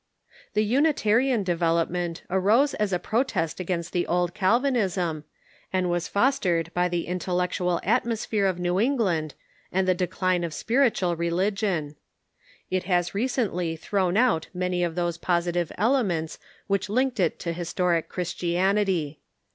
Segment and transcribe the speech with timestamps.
[0.55, 5.25] The Unitarian development arose as a protest against the old Calvinism,
[5.71, 8.47] and Avas fostered by the intellectual atmosphere......
[8.47, 9.35] of New Eno land
[9.71, 11.37] and the decline of spiritual re Unitananism..^,.,
[11.91, 11.95] ligion.
[12.71, 18.09] It has recently thrown out man}' or those l^ositive elements which linked it to historic
[18.09, 19.19] Christianity.